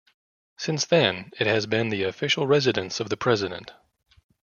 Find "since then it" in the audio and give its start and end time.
0.57-1.45